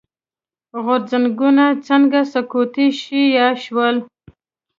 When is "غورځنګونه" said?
0.83-1.65